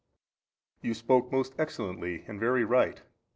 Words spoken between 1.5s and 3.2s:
excellently, and very right.